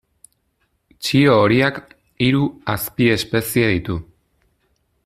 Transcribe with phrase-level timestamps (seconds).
[1.07, 1.77] Txio horiak
[2.29, 2.43] hiru
[2.77, 4.01] azpiespezie ditu.